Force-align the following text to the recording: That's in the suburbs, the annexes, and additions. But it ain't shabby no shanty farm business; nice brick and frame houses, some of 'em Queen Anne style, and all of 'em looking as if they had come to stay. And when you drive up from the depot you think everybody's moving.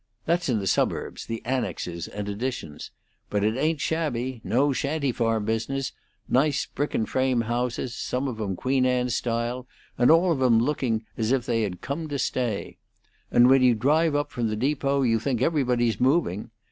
That's 0.25 0.49
in 0.49 0.57
the 0.57 0.65
suburbs, 0.65 1.27
the 1.27 1.45
annexes, 1.45 2.07
and 2.07 2.27
additions. 2.27 2.89
But 3.29 3.43
it 3.43 3.55
ain't 3.55 3.79
shabby 3.79 4.41
no 4.43 4.73
shanty 4.73 5.11
farm 5.11 5.45
business; 5.45 5.91
nice 6.27 6.65
brick 6.65 6.95
and 6.95 7.07
frame 7.07 7.41
houses, 7.41 7.93
some 7.93 8.27
of 8.27 8.41
'em 8.41 8.55
Queen 8.55 8.87
Anne 8.87 9.11
style, 9.11 9.67
and 9.99 10.09
all 10.09 10.31
of 10.31 10.41
'em 10.41 10.57
looking 10.57 11.05
as 11.19 11.31
if 11.31 11.45
they 11.45 11.61
had 11.61 11.81
come 11.81 12.07
to 12.09 12.17
stay. 12.17 12.79
And 13.29 13.47
when 13.47 13.61
you 13.61 13.75
drive 13.75 14.15
up 14.15 14.31
from 14.31 14.47
the 14.47 14.55
depot 14.55 15.03
you 15.03 15.19
think 15.19 15.39
everybody's 15.39 15.99
moving. 16.01 16.49